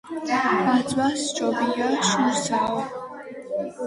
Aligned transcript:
ბაძვა 0.67 1.09
სჯობია 1.23 1.89
შურსაო. 2.13 2.81